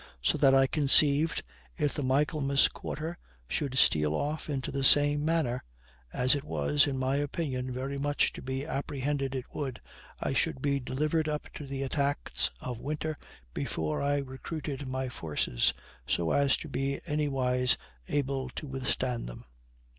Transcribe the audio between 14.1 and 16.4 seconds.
recruited my forces, so